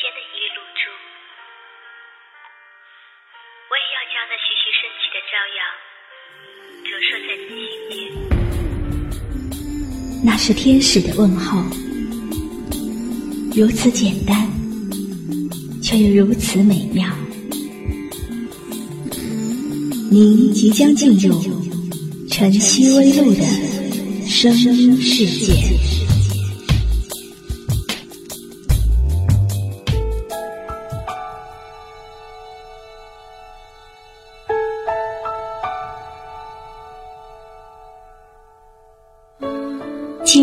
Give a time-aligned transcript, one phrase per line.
[0.00, 0.90] 间的一缕露珠，
[3.70, 5.58] 我也要将那徐徐升起的朝阳
[6.84, 7.96] 折射在你心间。
[10.24, 11.62] 那是天使的问候，
[13.54, 14.34] 如此简单，
[15.82, 17.08] 却又如此美妙。
[20.10, 21.40] 您即将进入
[22.30, 23.42] 晨曦微露的
[24.26, 25.54] 声音世界。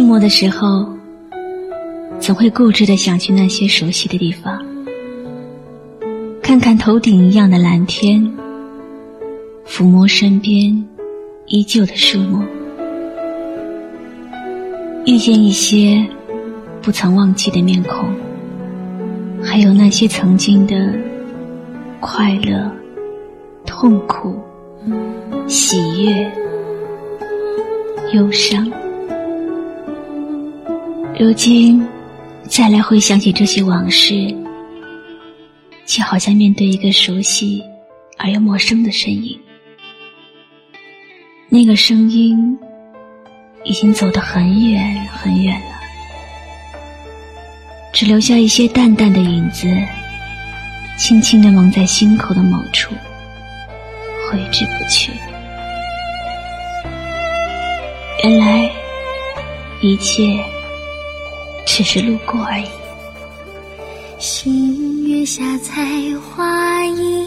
[0.01, 0.87] 寂寞的时候，
[2.19, 4.65] 总会固执的想去那些熟悉的地方，
[6.41, 8.33] 看看头顶一样的蓝天，
[9.63, 10.87] 抚摸身边
[11.45, 12.41] 依旧的树木，
[15.05, 16.03] 遇见一些
[16.81, 18.09] 不曾忘记的面孔，
[19.43, 20.95] 还有那些曾经的
[21.99, 22.71] 快乐、
[23.67, 24.35] 痛苦、
[25.45, 26.31] 喜悦、
[28.13, 28.67] 忧伤。
[31.21, 31.87] 如今
[32.47, 34.35] 再来回想起这些往事，
[35.85, 37.61] 就好像面对一个熟悉
[38.17, 39.39] 而又陌生的身影。
[41.47, 42.57] 那个声音
[43.63, 45.75] 已经走得很远很远了，
[47.93, 49.67] 只留下一些淡淡的影子，
[50.97, 52.95] 轻轻地蒙在心口的某处，
[54.27, 55.11] 挥之不去。
[58.23, 58.67] 原来
[59.83, 60.43] 一切。
[61.73, 62.65] 只是路过而已。
[64.19, 65.81] 星月下采
[66.19, 67.25] 花意，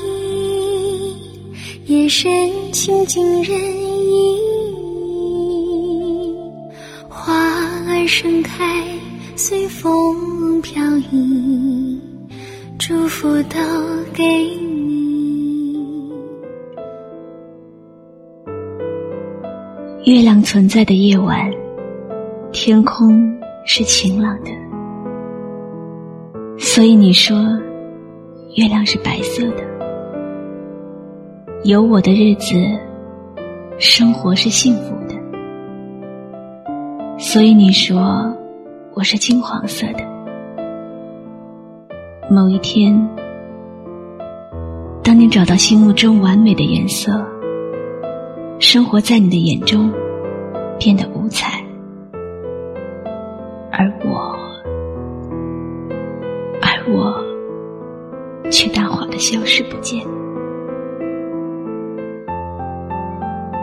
[1.86, 2.30] 夜深
[2.70, 4.38] 清静人影。
[7.08, 7.32] 花
[7.88, 8.84] 儿盛开，
[9.34, 11.98] 随风飘逸，
[12.78, 13.58] 祝福都
[14.12, 15.74] 给你。
[20.04, 21.50] 月亮存在的夜晚，
[22.52, 23.34] 天空。
[23.66, 24.50] 是晴朗的，
[26.58, 27.34] 所以你说
[28.56, 29.64] 月亮是白色的。
[31.64, 32.54] 有我的日子，
[33.78, 35.14] 生活是幸福的，
[37.18, 38.30] 所以你说
[38.92, 40.04] 我是金黄色的。
[42.30, 42.94] 某一天，
[45.02, 47.18] 当你找到心目中完美的颜色，
[48.58, 49.90] 生活在你的眼中
[50.78, 51.63] 变得五彩。
[59.24, 60.04] 消失不见。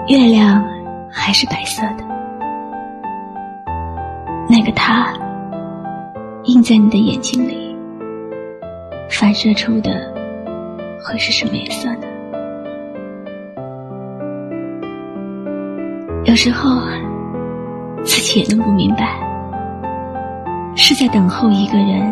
[0.08, 0.66] 月亮
[1.08, 2.04] 还是白色的，
[4.50, 5.14] 那个他，
[6.46, 7.76] 映在你的眼睛里，
[9.08, 10.12] 反射出的
[11.06, 12.08] 会是什么颜色呢？
[16.24, 16.82] 有时候，
[18.04, 19.16] 自己也弄不明白。
[20.76, 22.12] 是在等候一个人，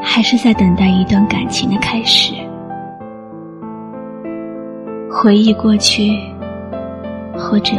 [0.00, 2.32] 还是在等待一段感情的开始？
[5.14, 6.18] 回忆过去，
[7.36, 7.72] 或者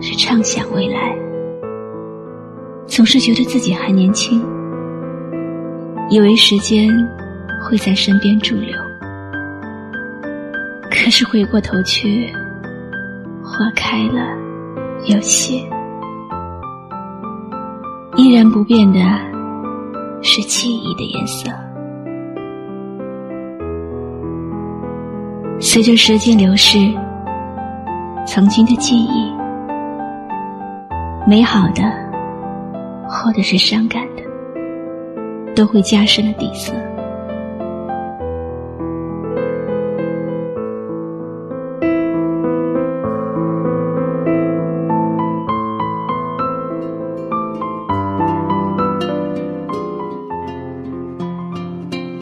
[0.00, 1.14] 是畅想未来，
[2.86, 4.40] 总是觉得自己还年轻，
[6.08, 6.88] 以为时间
[7.60, 8.72] 会在身边驻留。
[10.88, 12.32] 可是回过头去，
[13.42, 14.34] 花开了，
[15.06, 15.68] 又谢。
[18.16, 19.00] 依然不变的
[20.22, 21.50] 是记忆的颜色。
[25.60, 26.78] 随着时间流逝，
[28.24, 29.32] 曾经的记忆，
[31.26, 31.82] 美好的，
[33.08, 36.72] 或者是伤感的，都会加深了底色。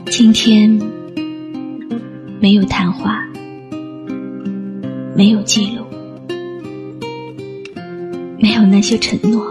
[0.06, 0.70] 今天
[2.40, 3.25] 没有谈话，
[5.16, 5.82] 没有记录，
[8.38, 9.46] 没有那些承诺，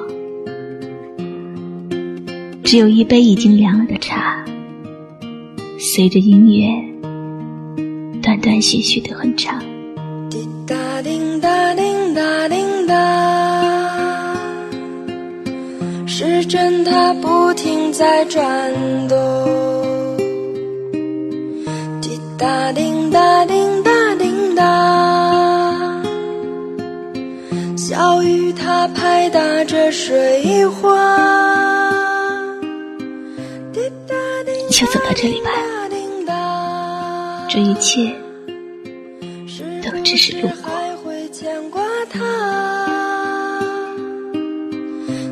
[2.63, 4.45] 只有一杯已经凉了的茶，
[5.79, 6.67] 随着音乐
[8.21, 9.59] 断断续续的哼唱。
[10.29, 14.37] 滴答叮答叮答叮答，
[16.05, 18.71] 时针它不停在转
[19.07, 19.64] 动。
[28.87, 31.33] 拍打着水花。
[34.71, 35.49] 就走到这里吧，
[37.49, 38.13] 这一切
[39.81, 40.71] 都只是路过。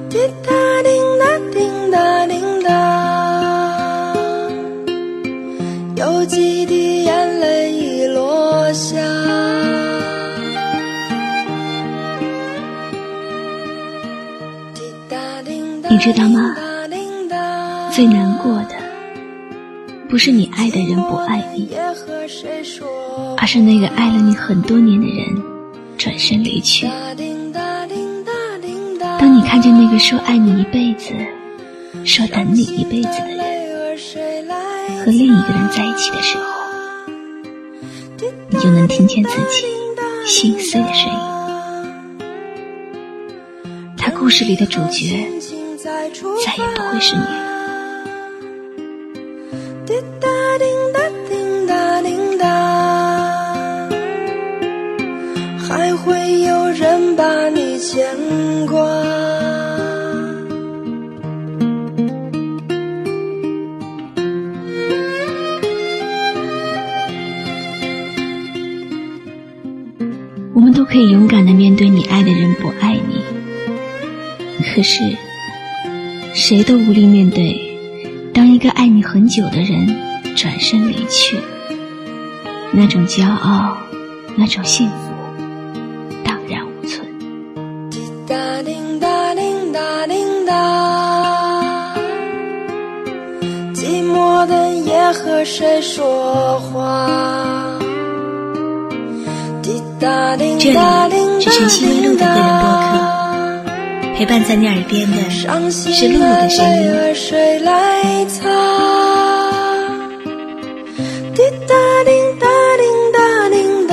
[0.09, 0.51] 滴答
[0.83, 0.89] 滴
[1.19, 2.69] 答叮答叮答，
[5.95, 7.02] 有几滴
[16.03, 16.53] 知道吗？
[17.93, 18.75] 最难过的。
[20.09, 21.69] 不是你爱的人不爱你，
[23.37, 25.41] 而是那个爱了你很多年的人
[25.97, 26.89] 转身离去。
[29.17, 31.13] 当你看见那个说爱你一辈子、
[32.03, 33.97] 说等你一辈子的人
[34.99, 36.43] 和另一个人在一起的时候，
[38.49, 39.63] 你就能听见自己
[40.27, 41.17] 心碎的声音。
[43.97, 45.25] 他故事里的主角
[46.13, 47.27] 再也不会是你了。
[49.85, 50.27] 滴答
[50.59, 52.45] 叮答叮答叮答，
[55.59, 58.05] 还会有人把你牵
[58.67, 58.79] 挂。
[70.53, 73.21] 我们都可以勇敢的面对你爱的人不爱你，
[74.73, 75.17] 可是
[76.33, 77.77] 谁都无力面对。
[78.33, 79.95] 当一个爱你很久的人
[80.35, 81.37] 转身离去，
[82.71, 83.77] 那种骄傲，
[84.35, 84.93] 那种幸福，
[86.23, 87.07] 荡然无存。
[87.91, 89.41] 滴答滴答滴
[89.71, 90.15] 答滴
[90.47, 91.95] 答，
[93.75, 97.77] 寂寞的夜和谁说话？
[99.61, 101.39] 滴答滴答滴答叮答。
[101.39, 102.82] 这里只是西微路的个人播客。
[104.15, 106.93] 陪伴在你耳边的是露露的声音。
[111.33, 111.73] 滴答
[112.05, 112.45] 叮答
[112.77, 113.91] 叮答叮答，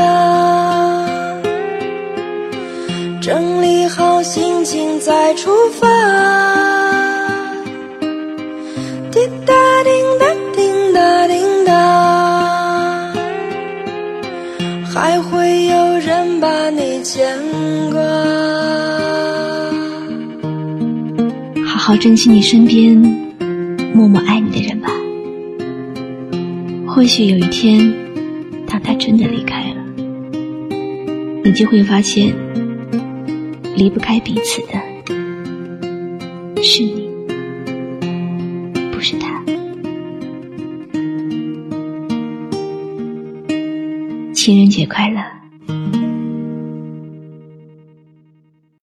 [3.22, 5.50] 整理好心情再出
[5.80, 5.88] 发。
[9.10, 11.72] 滴答叮答叮答叮答，
[14.92, 17.38] 还会有人把你牵
[17.90, 18.29] 挂。
[21.90, 22.96] 好珍惜你身边
[23.92, 24.88] 默默爱你的人吧。
[26.86, 27.92] 或许有一天，
[28.64, 29.84] 当他真的离开了，
[31.42, 32.32] 你就会发现，
[33.74, 37.10] 离不开彼此的是你，
[38.92, 39.42] 不是他。
[44.32, 45.39] 情人节快乐。